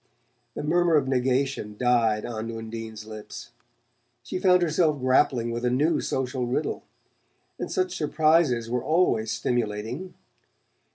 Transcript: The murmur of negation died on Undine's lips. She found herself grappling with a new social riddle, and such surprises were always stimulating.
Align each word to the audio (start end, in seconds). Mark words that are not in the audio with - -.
The 0.55 0.63
murmur 0.63 0.95
of 0.95 1.07
negation 1.07 1.77
died 1.77 2.25
on 2.25 2.49
Undine's 2.51 3.05
lips. 3.05 3.51
She 4.23 4.39
found 4.39 4.63
herself 4.63 4.99
grappling 4.99 5.51
with 5.51 5.63
a 5.63 5.69
new 5.69 6.01
social 6.01 6.47
riddle, 6.47 6.81
and 7.59 7.71
such 7.71 7.95
surprises 7.97 8.67
were 8.67 8.83
always 8.83 9.29
stimulating. 9.29 10.15